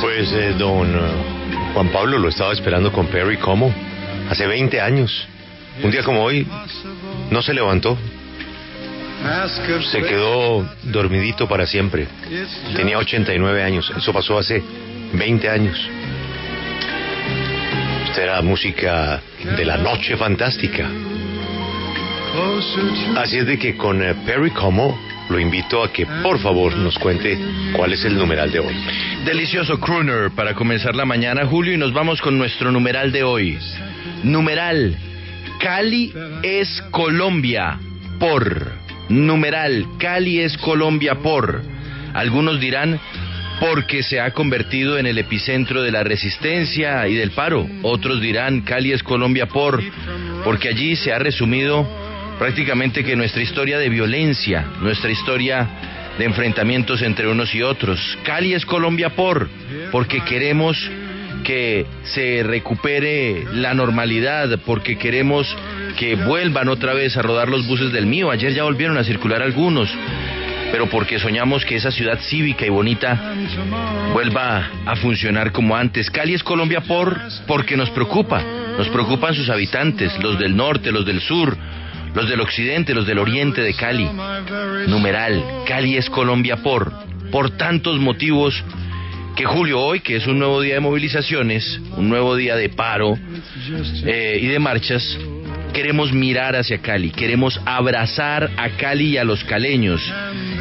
Pues 0.00 0.32
eh, 0.32 0.54
don 0.56 0.88
eh, 0.88 1.00
Juan 1.74 1.88
Pablo 1.88 2.18
lo 2.18 2.28
estaba 2.28 2.52
esperando 2.52 2.90
con 2.90 3.08
Perry 3.08 3.36
como 3.36 3.74
hace 4.30 4.46
20 4.46 4.80
años. 4.80 5.28
Un 5.82 5.90
día 5.90 6.02
como 6.02 6.22
hoy 6.22 6.46
no 7.30 7.42
se 7.42 7.52
levantó. 7.52 7.98
Se 9.90 10.02
quedó 10.02 10.66
dormidito 10.84 11.46
para 11.46 11.66
siempre. 11.66 12.06
Tenía 12.74 12.98
89 12.98 13.62
años. 13.62 13.92
Eso 13.96 14.12
pasó 14.12 14.38
hace 14.38 14.62
20 15.12 15.48
años. 15.50 15.78
Esta 18.06 18.22
era 18.22 18.42
música 18.42 19.20
de 19.56 19.64
la 19.64 19.76
noche 19.76 20.16
fantástica. 20.16 20.88
Así 23.16 23.38
es 23.38 23.46
de 23.46 23.58
que 23.58 23.76
con 23.76 24.02
eh, 24.02 24.14
Perry 24.26 24.50
Como 24.50 24.98
lo 25.28 25.38
invito 25.38 25.82
a 25.82 25.92
que 25.92 26.06
por 26.22 26.38
favor 26.38 26.76
nos 26.76 26.98
cuente 26.98 27.38
cuál 27.74 27.92
es 27.92 28.04
el 28.04 28.16
numeral 28.16 28.50
de 28.50 28.60
hoy. 28.60 28.74
Delicioso 29.24 29.80
crooner 29.80 30.30
para 30.32 30.54
comenzar 30.54 30.94
la 30.94 31.04
mañana, 31.04 31.46
Julio, 31.46 31.74
y 31.74 31.78
nos 31.78 31.92
vamos 31.92 32.20
con 32.20 32.36
nuestro 32.36 32.70
numeral 32.70 33.12
de 33.12 33.22
hoy. 33.22 33.58
Numeral, 34.22 34.96
Cali 35.60 36.12
es 36.42 36.82
Colombia 36.90 37.78
por. 38.18 38.72
Numeral, 39.08 39.86
Cali 39.98 40.40
es 40.40 40.56
Colombia 40.58 41.16
por. 41.16 41.62
Algunos 42.12 42.60
dirán 42.60 43.00
porque 43.60 44.02
se 44.02 44.20
ha 44.20 44.32
convertido 44.32 44.98
en 44.98 45.06
el 45.06 45.18
epicentro 45.18 45.82
de 45.82 45.90
la 45.90 46.02
resistencia 46.02 47.06
y 47.08 47.14
del 47.14 47.30
paro. 47.30 47.66
Otros 47.82 48.20
dirán 48.20 48.62
Cali 48.62 48.92
es 48.92 49.02
Colombia 49.02 49.46
por, 49.46 49.82
porque 50.44 50.68
allí 50.68 50.96
se 50.96 51.12
ha 51.12 51.18
resumido 51.18 52.03
prácticamente 52.38 53.04
que 53.04 53.16
nuestra 53.16 53.42
historia 53.42 53.78
de 53.78 53.88
violencia, 53.88 54.66
nuestra 54.80 55.10
historia 55.10 55.68
de 56.18 56.24
enfrentamientos 56.24 57.02
entre 57.02 57.28
unos 57.28 57.54
y 57.54 57.62
otros. 57.62 58.00
Cali 58.24 58.54
es 58.54 58.64
Colombia 58.64 59.10
por, 59.10 59.48
porque 59.90 60.20
queremos 60.20 60.78
que 61.44 61.86
se 62.04 62.42
recupere 62.42 63.44
la 63.52 63.74
normalidad, 63.74 64.58
porque 64.64 64.96
queremos 64.96 65.54
que 65.98 66.16
vuelvan 66.16 66.68
otra 66.68 66.94
vez 66.94 67.16
a 67.16 67.22
rodar 67.22 67.48
los 67.48 67.66
buses 67.66 67.92
del 67.92 68.06
mío. 68.06 68.30
Ayer 68.30 68.54
ya 68.54 68.64
volvieron 68.64 68.96
a 68.96 69.04
circular 69.04 69.42
algunos, 69.42 69.88
pero 70.72 70.88
porque 70.88 71.18
soñamos 71.18 71.64
que 71.64 71.76
esa 71.76 71.90
ciudad 71.90 72.18
cívica 72.20 72.64
y 72.64 72.70
bonita 72.70 73.34
vuelva 74.12 74.70
a 74.86 74.96
funcionar 74.96 75.52
como 75.52 75.76
antes. 75.76 76.10
Cali 76.10 76.34
es 76.34 76.42
Colombia 76.42 76.80
por, 76.80 77.20
porque 77.46 77.76
nos 77.76 77.90
preocupa, 77.90 78.42
nos 78.78 78.88
preocupan 78.88 79.34
sus 79.34 79.50
habitantes, 79.50 80.16
los 80.22 80.38
del 80.38 80.56
norte, 80.56 80.90
los 80.90 81.04
del 81.04 81.20
sur, 81.20 81.56
los 82.14 82.28
del 82.28 82.40
occidente, 82.40 82.94
los 82.94 83.06
del 83.06 83.18
oriente 83.18 83.60
de 83.60 83.74
Cali. 83.74 84.08
Numeral, 84.86 85.44
Cali 85.66 85.96
es 85.96 86.08
Colombia 86.08 86.56
por, 86.56 86.92
por 87.30 87.50
tantos 87.50 87.98
motivos 87.98 88.62
que 89.36 89.44
Julio 89.44 89.80
hoy, 89.80 90.00
que 90.00 90.16
es 90.16 90.26
un 90.26 90.38
nuevo 90.38 90.60
día 90.60 90.74
de 90.74 90.80
movilizaciones, 90.80 91.80
un 91.96 92.08
nuevo 92.08 92.36
día 92.36 92.54
de 92.54 92.68
paro 92.68 93.18
eh, 94.04 94.38
y 94.40 94.46
de 94.46 94.58
marchas, 94.60 95.18
queremos 95.72 96.12
mirar 96.12 96.54
hacia 96.54 96.78
Cali, 96.78 97.10
queremos 97.10 97.60
abrazar 97.66 98.48
a 98.56 98.68
Cali 98.70 99.10
y 99.10 99.16
a 99.18 99.24
los 99.24 99.42
caleños 99.42 100.00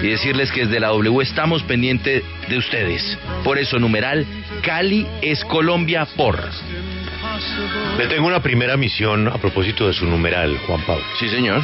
y 0.02 0.08
decirles 0.08 0.52
que 0.52 0.66
desde 0.66 0.80
la 0.80 0.88
W 0.88 1.22
estamos 1.22 1.62
pendientes 1.64 2.24
de 2.50 2.58
ustedes. 2.58 3.18
Por 3.44 3.60
eso, 3.60 3.78
numeral, 3.78 4.26
Cali 4.64 5.06
es 5.22 5.46
Colombia 5.46 6.08
por. 6.18 6.40
Le 7.98 8.08
tengo 8.08 8.28
una 8.28 8.42
primera 8.42 8.78
misión 8.78 9.28
a 9.28 9.38
propósito 9.38 9.88
de 9.88 9.94
su 9.94 10.06
numeral, 10.06 10.58
Juan 10.68 10.82
Pablo. 10.82 11.04
Sí, 11.20 11.30
señor. 11.30 11.62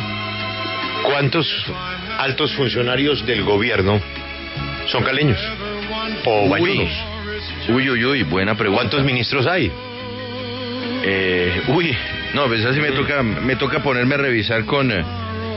¿Cuántos 1.03 1.47
altos 2.17 2.53
funcionarios 2.53 3.25
del 3.25 3.43
gobierno 3.43 3.99
son 4.87 5.03
caleños? 5.03 5.39
¿O 6.25 6.49
bayunos? 6.49 6.91
Uy, 7.69 7.89
uy, 7.89 8.05
uy, 8.05 8.23
buena 8.23 8.55
pregunta. 8.55 8.81
¿Cuántos 8.81 9.03
ministros 9.03 9.47
hay? 9.47 9.71
Eh, 11.03 11.61
uy, 11.69 11.95
no, 12.33 12.47
pues 12.47 12.65
así 12.65 12.79
me 12.79 12.91
toca, 12.91 13.23
me 13.23 13.55
toca 13.55 13.81
ponerme 13.81 14.15
a 14.15 14.17
revisar 14.19 14.65
con... 14.65 14.91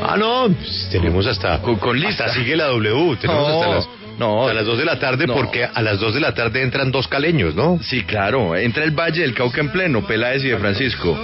Ah, 0.04 0.16
no, 0.16 0.48
pues 0.54 0.88
tenemos 0.90 1.26
hasta... 1.26 1.58
Con- 1.60 1.76
con 1.76 1.98
lista. 1.98 2.24
Hasta 2.26 2.38
sigue 2.38 2.56
la 2.56 2.66
W, 2.66 3.16
tenemos 3.20 3.48
No, 3.48 3.54
hasta 3.60 3.74
las... 3.74 3.88
no. 4.18 4.42
hasta 4.42 4.54
las 4.54 4.66
2 4.66 4.78
de 4.78 4.84
la 4.84 4.98
tarde 4.98 5.26
No. 5.26 5.34
porque 5.34 5.64
a 5.64 5.82
las 5.82 5.98
2 6.00 6.14
de 6.14 6.20
la 6.20 6.34
tarde 6.34 6.62
entran 6.62 6.90
dos 6.90 7.08
caleños, 7.08 7.54
¿no? 7.54 7.78
Sí, 7.82 8.02
claro, 8.04 8.56
entra 8.56 8.84
el 8.84 8.90
Valle 8.92 9.22
del 9.22 9.34
Cauca 9.34 9.60
en 9.60 9.70
pleno, 9.70 10.06
Peláez 10.06 10.44
y 10.44 10.48
de 10.48 10.58
Francisco. 10.58 11.16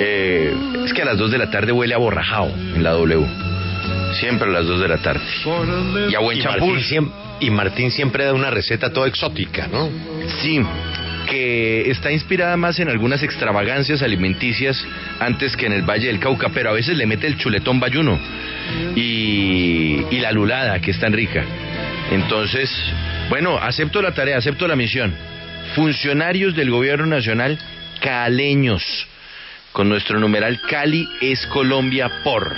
Eh, 0.00 0.54
es 0.84 0.92
que 0.94 1.02
a 1.02 1.04
las 1.04 1.18
2 1.18 1.30
de 1.30 1.38
la 1.38 1.50
tarde 1.50 1.72
huele 1.72 1.94
a 1.94 1.98
borrajao 1.98 2.48
en 2.48 2.82
la 2.82 2.90
W. 2.92 3.26
Siempre 4.18 4.48
a 4.48 4.52
las 4.52 4.66
2 4.66 4.80
de 4.80 4.88
la 4.88 4.96
tarde. 4.98 5.20
Y 6.10 6.14
a 6.14 6.20
buen 6.20 6.38
Y 6.38 6.42
champú. 6.42 6.66
Martín, 6.66 6.84
siem- 6.84 7.10
y 7.40 7.50
Martín 7.50 7.90
siempre 7.90 8.24
da 8.24 8.32
una 8.34 8.50
receta 8.50 8.92
toda 8.92 9.06
exótica, 9.08 9.66
¿no? 9.68 9.88
Sí, 10.42 10.60
que 11.28 11.90
está 11.90 12.10
inspirada 12.10 12.56
más 12.56 12.78
en 12.78 12.88
algunas 12.88 13.22
extravagancias 13.22 14.02
alimenticias 14.02 14.84
antes 15.18 15.56
que 15.56 15.66
en 15.66 15.72
el 15.72 15.82
Valle 15.82 16.08
del 16.08 16.18
Cauca, 16.20 16.50
pero 16.50 16.70
a 16.70 16.74
veces 16.74 16.96
le 16.96 17.06
mete 17.06 17.26
el 17.26 17.36
chuletón 17.36 17.80
bayuno 17.80 18.18
y, 18.96 20.04
y 20.10 20.18
la 20.20 20.32
lulada, 20.32 20.80
que 20.80 20.90
es 20.90 20.98
tan 20.98 21.12
rica. 21.12 21.44
Entonces, 22.10 22.70
bueno, 23.28 23.58
acepto 23.58 24.02
la 24.02 24.12
tarea, 24.12 24.38
acepto 24.38 24.66
la 24.66 24.76
misión. 24.76 25.14
Funcionarios 25.74 26.56
del 26.56 26.70
gobierno 26.70 27.06
nacional 27.06 27.58
caleños, 28.00 29.06
con 29.72 29.88
nuestro 29.88 30.18
numeral 30.18 30.60
Cali 30.68 31.08
es 31.20 31.46
Colombia 31.46 32.10
por. 32.24 32.56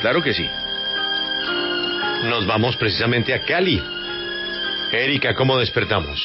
Claro 0.00 0.22
que 0.22 0.32
sí. 0.32 0.46
Nos 2.28 2.46
vamos 2.46 2.76
precisamente 2.76 3.34
a 3.34 3.40
Cali. 3.40 3.82
Erika, 4.92 5.34
¿cómo 5.34 5.58
despertamos? 5.58 6.18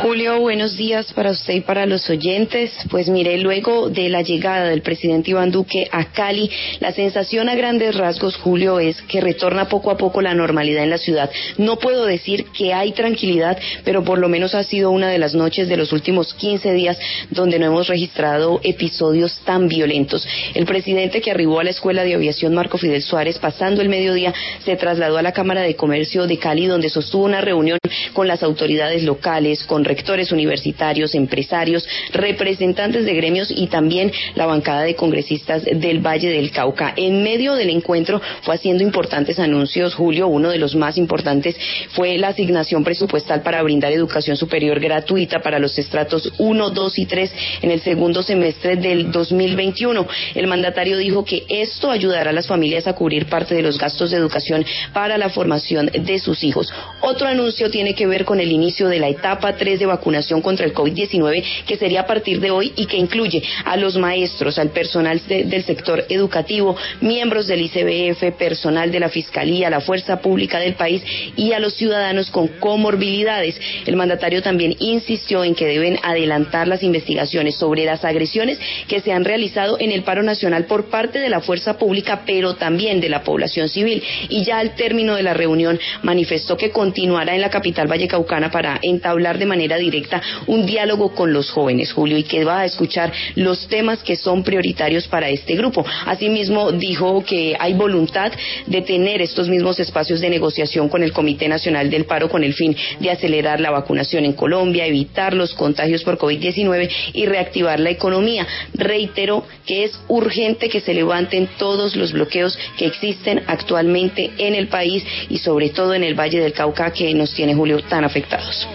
Julio, 0.00 0.40
buenos 0.40 0.76
días 0.76 1.12
para 1.12 1.30
usted 1.30 1.54
y 1.54 1.60
para 1.60 1.86
los 1.86 2.10
oyentes. 2.10 2.72
Pues 2.90 3.08
mire, 3.08 3.38
luego 3.38 3.88
de 3.88 4.08
la 4.08 4.22
llegada 4.22 4.68
del 4.68 4.82
presidente 4.82 5.30
Iván 5.30 5.50
Duque 5.50 5.88
a 5.90 6.06
Cali, 6.12 6.50
la 6.80 6.92
sensación 6.92 7.48
a 7.48 7.54
grandes 7.54 7.94
rasgos, 7.94 8.36
Julio, 8.36 8.80
es 8.80 9.00
que 9.02 9.20
retorna 9.20 9.68
poco 9.68 9.90
a 9.90 9.96
poco 9.96 10.20
la 10.20 10.34
normalidad 10.34 10.82
en 10.82 10.90
la 10.90 10.98
ciudad. 10.98 11.30
No 11.58 11.78
puedo 11.78 12.04
decir 12.06 12.46
que 12.46 12.74
hay 12.74 12.92
tranquilidad, 12.92 13.56
pero 13.84 14.04
por 14.04 14.18
lo 14.18 14.28
menos 14.28 14.54
ha 14.54 14.64
sido 14.64 14.90
una 14.90 15.08
de 15.08 15.18
las 15.18 15.34
noches 15.34 15.68
de 15.68 15.76
los 15.76 15.92
últimos 15.92 16.34
15 16.34 16.72
días 16.72 16.98
donde 17.30 17.58
no 17.58 17.66
hemos 17.66 17.86
registrado 17.86 18.60
episodios 18.62 19.40
tan 19.44 19.68
violentos. 19.68 20.26
El 20.54 20.66
presidente 20.66 21.20
que 21.20 21.30
arribó 21.30 21.60
a 21.60 21.64
la 21.64 21.70
Escuela 21.70 22.04
de 22.04 22.14
Aviación 22.14 22.54
Marco 22.54 22.78
Fidel 22.78 23.02
Suárez 23.02 23.38
pasando 23.38 23.80
el 23.80 23.88
mediodía 23.88 24.34
se 24.64 24.76
trasladó 24.76 25.18
a 25.18 25.22
la 25.22 25.32
Cámara 25.32 25.62
de 25.62 25.76
Comercio 25.76 26.26
de 26.26 26.38
Cali 26.38 26.66
donde 26.66 26.90
sostuvo 26.90 27.24
una 27.24 27.40
reunión 27.40 27.78
con 28.12 28.26
las 28.26 28.42
autoridades 28.42 29.02
locales, 29.02 29.64
con 29.64 29.83
rectores 29.84 30.32
universitarios, 30.32 31.14
empresarios, 31.14 31.86
representantes 32.12 33.04
de 33.04 33.14
gremios 33.14 33.50
y 33.50 33.66
también 33.66 34.12
la 34.34 34.46
bancada 34.46 34.82
de 34.82 34.94
congresistas 34.94 35.64
del 35.64 36.00
Valle 36.00 36.30
del 36.30 36.50
Cauca. 36.50 36.94
En 36.96 37.22
medio 37.22 37.54
del 37.54 37.70
encuentro 37.70 38.20
fue 38.42 38.54
haciendo 38.54 38.82
importantes 38.82 39.38
anuncios, 39.38 39.94
Julio, 39.94 40.28
uno 40.28 40.50
de 40.50 40.58
los 40.58 40.74
más 40.74 40.98
importantes 40.98 41.56
fue 41.90 42.18
la 42.18 42.28
asignación 42.28 42.84
presupuestal 42.84 43.42
para 43.42 43.62
brindar 43.62 43.92
educación 43.92 44.36
superior 44.36 44.80
gratuita 44.80 45.40
para 45.40 45.58
los 45.58 45.78
estratos 45.78 46.32
1, 46.38 46.70
2 46.70 46.98
y 46.98 47.06
3 47.06 47.32
en 47.62 47.70
el 47.70 47.80
segundo 47.80 48.22
semestre 48.22 48.76
del 48.76 49.10
2021. 49.10 50.06
El 50.34 50.46
mandatario 50.46 50.98
dijo 50.98 51.24
que 51.24 51.44
esto 51.48 51.90
ayudará 51.90 52.30
a 52.30 52.32
las 52.32 52.46
familias 52.46 52.86
a 52.86 52.94
cubrir 52.94 53.26
parte 53.26 53.54
de 53.54 53.62
los 53.62 53.78
gastos 53.78 54.10
de 54.10 54.16
educación 54.16 54.64
para 54.92 55.18
la 55.18 55.28
formación 55.28 55.86
de 55.86 56.18
sus 56.18 56.42
hijos. 56.44 56.72
Otro 57.00 57.28
anuncio 57.28 57.70
tiene 57.70 57.94
que 57.94 58.06
ver 58.06 58.24
con 58.24 58.40
el 58.40 58.52
inicio 58.52 58.88
de 58.88 58.98
la 58.98 59.08
etapa 59.08 59.56
3 59.56 59.73
de 59.78 59.86
vacunación 59.86 60.40
contra 60.42 60.66
el 60.66 60.74
COVID-19 60.74 61.42
que 61.66 61.76
sería 61.76 62.02
a 62.02 62.06
partir 62.06 62.40
de 62.40 62.50
hoy 62.50 62.72
y 62.76 62.86
que 62.86 62.96
incluye 62.96 63.42
a 63.64 63.76
los 63.76 63.96
maestros, 63.96 64.58
al 64.58 64.70
personal 64.70 65.20
de- 65.28 65.44
del 65.44 65.64
sector 65.64 66.04
educativo, 66.08 66.76
miembros 67.00 67.46
del 67.46 67.62
ICBF, 67.62 68.32
personal 68.36 68.90
de 68.90 69.00
la 69.00 69.08
Fiscalía, 69.08 69.70
la 69.70 69.80
Fuerza 69.80 70.20
Pública 70.20 70.58
del 70.58 70.74
país 70.74 71.02
y 71.36 71.52
a 71.52 71.58
los 71.58 71.74
ciudadanos 71.74 72.30
con 72.30 72.48
comorbilidades. 72.60 73.58
El 73.86 73.96
mandatario 73.96 74.42
también 74.42 74.76
insistió 74.78 75.42
en 75.44 75.54
que 75.54 75.66
deben 75.66 75.98
adelantar 76.02 76.68
las 76.68 76.82
investigaciones 76.82 77.56
sobre 77.56 77.84
las 77.84 78.04
agresiones 78.04 78.58
que 78.88 79.00
se 79.00 79.12
han 79.12 79.24
realizado 79.24 79.78
en 79.80 79.90
el 79.92 80.02
paro 80.02 80.22
nacional 80.22 80.66
por 80.66 80.86
parte 80.90 81.18
de 81.18 81.28
la 81.30 81.40
Fuerza 81.40 81.78
Pública, 81.78 82.22
pero 82.26 82.54
también 82.54 83.00
de 83.00 83.08
la 83.08 83.22
población 83.22 83.68
civil. 83.68 84.02
Y 84.28 84.44
ya 84.44 84.58
al 84.58 84.74
término 84.74 85.14
de 85.16 85.22
la 85.22 85.34
reunión 85.34 85.78
manifestó 86.02 86.56
que 86.56 86.70
continuará 86.70 87.34
en 87.34 87.40
la 87.40 87.50
capital 87.50 87.86
vallecaucana 87.86 88.50
para 88.50 88.78
entablar 88.82 89.38
de 89.38 89.46
manera 89.46 89.63
manera 89.64 89.78
directa 89.78 90.20
un 90.46 90.66
diálogo 90.66 91.14
con 91.14 91.32
los 91.32 91.50
jóvenes, 91.50 91.92
Julio, 91.92 92.18
y 92.18 92.24
que 92.24 92.44
va 92.44 92.60
a 92.60 92.64
escuchar 92.66 93.10
los 93.34 93.66
temas 93.66 94.02
que 94.02 94.14
son 94.14 94.42
prioritarios 94.42 95.08
para 95.08 95.30
este 95.30 95.54
grupo. 95.54 95.84
Asimismo, 96.06 96.70
dijo 96.72 97.24
que 97.24 97.56
hay 97.58 97.72
voluntad 97.72 98.30
de 98.66 98.82
tener 98.82 99.22
estos 99.22 99.48
mismos 99.48 99.80
espacios 99.80 100.20
de 100.20 100.28
negociación 100.28 100.88
con 100.90 101.02
el 101.02 101.12
Comité 101.12 101.48
Nacional 101.48 101.88
del 101.90 102.04
Paro 102.04 102.28
con 102.28 102.44
el 102.44 102.52
fin 102.52 102.76
de 103.00 103.10
acelerar 103.10 103.60
la 103.60 103.70
vacunación 103.70 104.26
en 104.26 104.34
Colombia, 104.34 104.86
evitar 104.86 105.32
los 105.32 105.54
contagios 105.54 106.02
por 106.04 106.18
COVID-19 106.18 106.90
y 107.14 107.24
reactivar 107.24 107.80
la 107.80 107.90
economía. 107.90 108.46
Reitero 108.74 109.44
que 109.66 109.84
es 109.84 109.98
urgente 110.08 110.68
que 110.68 110.80
se 110.80 110.92
levanten 110.92 111.48
todos 111.58 111.96
los 111.96 112.12
bloqueos 112.12 112.58
que 112.76 112.86
existen 112.86 113.42
actualmente 113.46 114.30
en 114.36 114.54
el 114.54 114.68
país 114.68 115.02
y 115.30 115.38
sobre 115.38 115.70
todo 115.70 115.94
en 115.94 116.04
el 116.04 116.14
Valle 116.14 116.40
del 116.40 116.52
Cauca 116.52 116.92
que 116.92 117.14
nos 117.14 117.32
tiene 117.32 117.54
Julio 117.54 117.80
tan 117.80 118.04
afectados. 118.04 118.66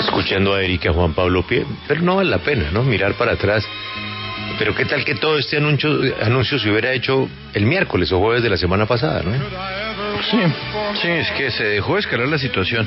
Escuchando 0.00 0.54
a 0.54 0.62
Erika 0.62 0.92
Juan 0.92 1.14
Pablo 1.14 1.46
Pie, 1.46 1.64
pero 1.88 2.02
no 2.02 2.16
vale 2.16 2.30
la 2.30 2.38
pena, 2.38 2.70
¿no? 2.72 2.82
Mirar 2.82 3.14
para 3.14 3.32
atrás. 3.32 3.66
Pero 4.58 4.74
qué 4.74 4.84
tal 4.84 5.04
que 5.04 5.14
todo 5.16 5.38
este 5.38 5.56
anuncio, 5.56 6.00
anuncio 6.22 6.58
se 6.58 6.70
hubiera 6.70 6.92
hecho 6.92 7.28
el 7.52 7.66
miércoles 7.66 8.12
o 8.12 8.18
jueves 8.18 8.42
de 8.42 8.50
la 8.50 8.56
semana 8.56 8.86
pasada, 8.86 9.22
¿no? 9.22 9.32
Sí, 10.30 10.38
sí, 11.02 11.08
es 11.08 11.30
que 11.32 11.50
se 11.50 11.64
dejó 11.64 11.98
escalar 11.98 12.28
la 12.28 12.38
situación 12.38 12.86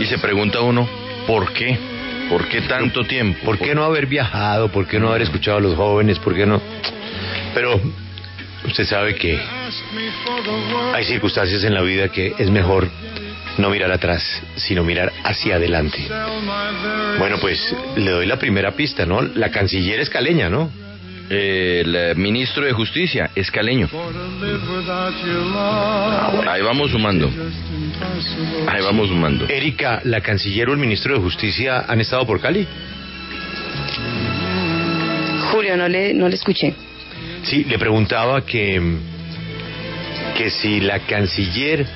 y 0.00 0.06
se 0.06 0.18
pregunta 0.18 0.60
uno, 0.60 0.88
¿por 1.26 1.52
qué? 1.52 1.78
¿Por 2.28 2.48
qué 2.48 2.62
tanto 2.62 3.04
tiempo? 3.04 3.38
¿Por 3.44 3.58
qué 3.58 3.74
no 3.74 3.84
haber 3.84 4.06
viajado? 4.06 4.70
¿Por 4.70 4.86
qué 4.86 4.98
no 4.98 5.08
haber 5.10 5.22
escuchado 5.22 5.58
a 5.58 5.60
los 5.60 5.76
jóvenes? 5.76 6.18
¿Por 6.18 6.34
qué 6.34 6.46
no? 6.46 6.60
Pero 7.54 7.80
usted 8.66 8.84
sabe 8.84 9.14
que 9.14 9.38
hay 10.94 11.04
circunstancias 11.04 11.62
en 11.64 11.74
la 11.74 11.82
vida 11.82 12.08
que 12.08 12.34
es 12.38 12.50
mejor 12.50 12.88
no 13.58 13.70
mirar 13.70 13.90
atrás, 13.92 14.42
sino 14.56 14.84
mirar 14.84 15.12
hacia 15.22 15.56
adelante. 15.56 15.98
Bueno, 17.18 17.38
pues 17.40 17.74
le 17.96 18.10
doy 18.10 18.26
la 18.26 18.38
primera 18.38 18.72
pista, 18.72 19.06
¿no? 19.06 19.22
La 19.22 19.50
canciller 19.50 20.00
escaleña, 20.00 20.48
¿no? 20.48 20.70
El 21.30 22.16
ministro 22.16 22.64
de 22.64 22.72
Justicia, 22.72 23.30
escaleño. 23.34 23.88
Ahí 26.46 26.62
vamos 26.62 26.90
sumando. 26.90 27.30
Ahí 28.66 28.82
vamos 28.82 29.08
sumando. 29.08 29.46
Erika, 29.48 30.00
la 30.04 30.20
canciller 30.20 30.68
o 30.68 30.72
el 30.72 30.78
ministro 30.78 31.14
de 31.14 31.20
Justicia 31.20 31.84
han 31.88 32.00
estado 32.00 32.26
por 32.26 32.40
Cali. 32.40 32.66
Julio, 35.50 35.76
no 35.76 35.88
le, 35.88 36.12
no 36.12 36.28
le 36.28 36.34
escuché. 36.34 36.74
Sí, 37.44 37.64
le 37.64 37.78
preguntaba 37.78 38.44
que, 38.44 38.98
que 40.36 40.50
si 40.50 40.80
la 40.80 41.00
canciller 41.00 41.86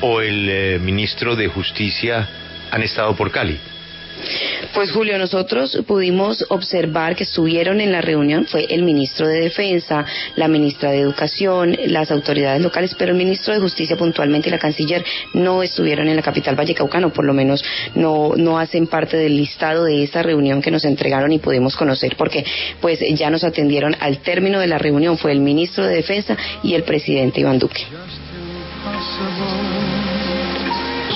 o 0.00 0.20
el 0.20 0.48
eh, 0.48 0.78
ministro 0.78 1.36
de 1.36 1.48
Justicia 1.48 2.28
han 2.70 2.82
estado 2.82 3.14
por 3.16 3.30
Cali. 3.30 3.58
Pues 4.74 4.90
Julio, 4.90 5.18
nosotros 5.18 5.78
pudimos 5.86 6.44
observar 6.48 7.16
que 7.16 7.22
estuvieron 7.24 7.80
en 7.80 7.92
la 7.92 8.00
reunión, 8.00 8.46
fue 8.46 8.66
el 8.68 8.82
ministro 8.82 9.26
de 9.26 9.40
Defensa, 9.40 10.04
la 10.36 10.48
ministra 10.48 10.90
de 10.90 11.00
Educación, 11.00 11.76
las 11.86 12.10
autoridades 12.10 12.60
locales, 12.60 12.94
pero 12.98 13.12
el 13.12 13.18
ministro 13.18 13.54
de 13.54 13.60
Justicia 13.60 13.96
puntualmente 13.96 14.48
y 14.48 14.52
la 14.52 14.58
canciller 14.58 15.04
no 15.34 15.62
estuvieron 15.62 16.08
en 16.08 16.16
la 16.16 16.22
capital 16.22 16.56
vallecaucano, 16.56 17.12
por 17.12 17.24
lo 17.24 17.32
menos 17.32 17.64
no, 17.94 18.32
no 18.36 18.58
hacen 18.58 18.86
parte 18.86 19.16
del 19.16 19.36
listado 19.36 19.84
de 19.84 20.02
esa 20.02 20.22
reunión 20.22 20.60
que 20.60 20.70
nos 20.70 20.84
entregaron 20.84 21.32
y 21.32 21.38
pudimos 21.38 21.76
conocer, 21.76 22.16
porque 22.16 22.44
pues 22.80 23.00
ya 23.14 23.30
nos 23.30 23.44
atendieron 23.44 23.96
al 24.00 24.18
término 24.18 24.60
de 24.60 24.66
la 24.66 24.78
reunión, 24.78 25.16
fue 25.16 25.32
el 25.32 25.40
ministro 25.40 25.86
de 25.86 25.94
Defensa 25.94 26.36
y 26.62 26.74
el 26.74 26.82
presidente 26.82 27.40
Iván 27.40 27.58
Duque. 27.58 27.86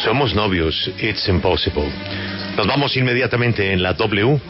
Somos 0.04 0.34
novios, 0.34 0.90
it's 0.98 1.28
impossible. 1.28 1.88
Nos 2.56 2.66
vamos 2.66 2.96
inmediatamente 2.96 3.72
en 3.72 3.82
la 3.82 3.92
W 3.92 4.40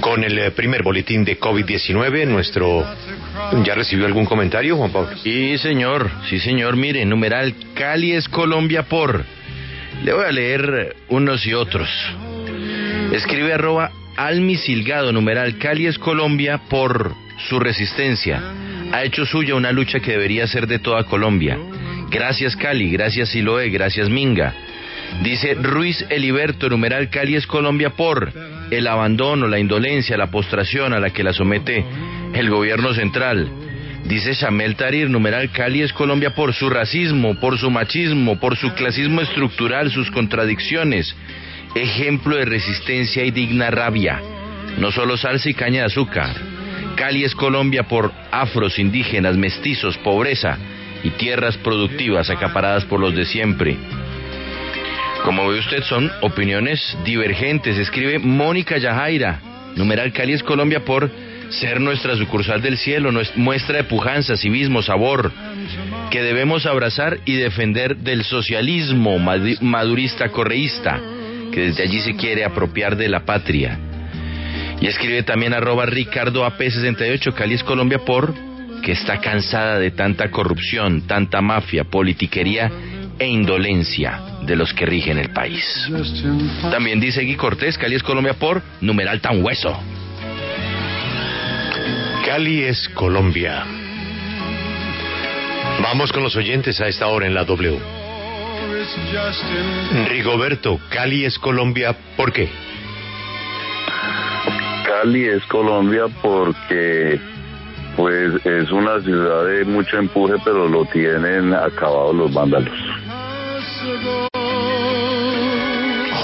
con 0.00 0.24
el 0.24 0.38
eh, 0.38 0.50
primer 0.50 0.82
boletín 0.82 1.24
de 1.26 1.38
COVID-19. 1.38 2.26
Nuestro. 2.26 2.86
¿Ya 3.64 3.74
recibió 3.74 4.06
algún 4.06 4.24
comentario, 4.24 4.76
Juan 4.76 4.92
Pablo? 4.92 5.16
Sí, 5.18 5.58
señor. 5.58 6.10
Sí, 6.30 6.38
señor. 6.40 6.76
Mire, 6.76 7.04
numeral 7.04 7.54
Cali 7.74 8.12
es 8.12 8.26
Colombia 8.30 8.84
por. 8.84 9.24
Le 10.02 10.12
voy 10.14 10.24
a 10.24 10.32
leer 10.32 10.96
unos 11.08 11.46
y 11.46 11.52
otros. 11.52 11.88
Escribe 13.12 13.52
arroba 13.52 13.90
Almi 14.16 14.56
Silgado, 14.56 15.12
numeral 15.12 15.58
Cali 15.58 15.86
es 15.86 15.98
Colombia 15.98 16.62
por 16.70 17.14
su 17.48 17.60
resistencia. 17.60 18.42
Ha 18.94 19.02
hecho 19.02 19.26
suya 19.26 19.56
una 19.56 19.72
lucha 19.72 19.98
que 19.98 20.12
debería 20.12 20.46
ser 20.46 20.68
de 20.68 20.78
toda 20.78 21.02
Colombia. 21.02 21.58
Gracias 22.12 22.54
Cali, 22.54 22.92
gracias 22.92 23.30
Siloé, 23.30 23.68
gracias 23.68 24.08
Minga. 24.08 24.54
Dice 25.20 25.54
Ruiz 25.54 26.06
Eliberto, 26.10 26.68
numeral 26.68 27.10
Cali 27.10 27.34
es 27.34 27.44
Colombia 27.44 27.90
por 27.90 28.32
el 28.70 28.86
abandono, 28.86 29.48
la 29.48 29.58
indolencia, 29.58 30.16
la 30.16 30.30
postración 30.30 30.92
a 30.92 31.00
la 31.00 31.10
que 31.10 31.24
la 31.24 31.32
somete 31.32 31.84
el 32.34 32.48
gobierno 32.48 32.94
central. 32.94 33.50
Dice 34.04 34.32
Shamel 34.32 34.76
Tarir, 34.76 35.10
numeral 35.10 35.50
Cali 35.50 35.82
es 35.82 35.92
Colombia 35.92 36.36
por 36.36 36.54
su 36.54 36.70
racismo, 36.70 37.40
por 37.40 37.58
su 37.58 37.72
machismo, 37.72 38.38
por 38.38 38.56
su 38.56 38.74
clasismo 38.74 39.22
estructural, 39.22 39.90
sus 39.90 40.08
contradicciones. 40.12 41.16
Ejemplo 41.74 42.36
de 42.36 42.44
resistencia 42.44 43.24
y 43.24 43.32
digna 43.32 43.72
rabia. 43.72 44.22
No 44.78 44.92
solo 44.92 45.16
salsa 45.16 45.50
y 45.50 45.54
caña 45.54 45.80
de 45.80 45.86
azúcar. 45.86 46.53
Cali 46.94 47.24
es 47.24 47.34
Colombia 47.34 47.84
por 47.84 48.12
afros, 48.30 48.78
indígenas, 48.78 49.36
mestizos, 49.36 49.96
pobreza 49.98 50.58
y 51.02 51.10
tierras 51.10 51.56
productivas 51.58 52.30
acaparadas 52.30 52.84
por 52.84 53.00
los 53.00 53.14
de 53.14 53.24
siempre. 53.24 53.76
Como 55.24 55.48
ve 55.48 55.58
usted, 55.58 55.82
son 55.84 56.10
opiniones 56.20 56.96
divergentes. 57.04 57.78
Escribe 57.78 58.18
Mónica 58.18 58.78
Yajaira, 58.78 59.40
numeral 59.76 60.12
Cali 60.12 60.34
es 60.34 60.42
Colombia 60.42 60.84
por 60.84 61.10
ser 61.50 61.80
nuestra 61.80 62.16
sucursal 62.16 62.62
del 62.62 62.78
cielo, 62.78 63.10
muestra 63.36 63.78
de 63.78 63.84
pujanza, 63.84 64.36
civismo, 64.36 64.82
sabor, 64.82 65.32
que 66.10 66.22
debemos 66.22 66.66
abrazar 66.66 67.18
y 67.24 67.34
defender 67.34 67.96
del 67.96 68.24
socialismo 68.24 69.18
madurista 69.18 70.28
correísta, 70.28 71.00
que 71.52 71.60
desde 71.60 71.82
allí 71.82 72.00
se 72.00 72.16
quiere 72.16 72.44
apropiar 72.44 72.96
de 72.96 73.08
la 73.08 73.24
patria. 73.24 73.78
Y 74.80 74.86
escribe 74.86 75.22
también 75.22 75.54
arroba 75.54 75.86
Ricardo 75.86 76.46
AP68, 76.46 77.34
Cali 77.34 77.54
es 77.54 77.64
Colombia 77.64 77.98
por 77.98 78.34
que 78.82 78.92
está 78.92 79.18
cansada 79.18 79.78
de 79.78 79.90
tanta 79.90 80.30
corrupción, 80.30 81.06
tanta 81.06 81.40
mafia, 81.40 81.84
politiquería 81.84 82.70
e 83.18 83.26
indolencia 83.26 84.20
de 84.42 84.56
los 84.56 84.74
que 84.74 84.84
rigen 84.84 85.18
el 85.18 85.30
país. 85.30 85.64
También 86.70 87.00
dice 87.00 87.24
Gui 87.24 87.36
Cortés, 87.36 87.78
Cali 87.78 87.94
es 87.94 88.02
Colombia 88.02 88.34
por 88.34 88.62
numeral 88.82 89.20
tan 89.20 89.42
hueso. 89.42 89.74
Cali 92.26 92.62
es 92.62 92.88
Colombia. 92.90 93.64
Vamos 95.82 96.12
con 96.12 96.22
los 96.22 96.36
oyentes 96.36 96.80
a 96.80 96.88
esta 96.88 97.06
hora 97.06 97.26
en 97.26 97.34
la 97.34 97.44
W. 97.44 97.78
Rigoberto, 100.08 100.78
Cali 100.90 101.24
es 101.24 101.38
Colombia, 101.38 101.96
¿por 102.16 102.32
qué? 102.32 102.48
Cali 105.04 105.26
es 105.26 105.44
Colombia 105.48 106.06
porque 106.22 107.20
pues 107.94 108.46
es 108.46 108.72
una 108.72 109.02
ciudad 109.02 109.44
de 109.44 109.66
mucho 109.66 109.98
empuje, 109.98 110.32
pero 110.42 110.66
lo 110.66 110.86
tienen 110.86 111.52
acabado 111.52 112.10
los 112.14 112.32
vándalos. 112.32 112.72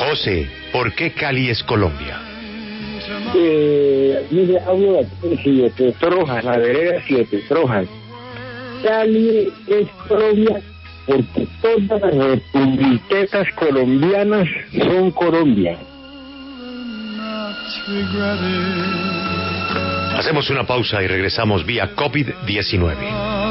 José, 0.08 0.49
¿por 0.72 0.94
qué 0.94 1.12
Cali 1.12 1.50
es 1.50 1.62
Colombia? 1.64 2.22
Eh, 3.37 4.26
mire, 4.30 4.58
hablo 4.60 4.94
de 4.94 5.38
7, 5.42 5.94
Trojas, 6.00 6.42
la 6.42 6.56
vereda 6.56 7.02
7, 7.06 7.44
Trojas. 7.49 7.87
Cali 8.82 9.52
es 9.66 9.88
Colombia 10.08 10.62
porque 11.04 11.46
todas 11.60 12.00
las 12.00 12.14
republiquetas 12.14 13.46
colombianas 13.56 14.49
son 14.72 15.10
Colombia. 15.10 15.76
Hacemos 20.16 20.50
una 20.50 20.64
pausa 20.64 21.02
y 21.02 21.06
regresamos 21.06 21.64
vía 21.64 21.90
COVID-19. 21.97 23.50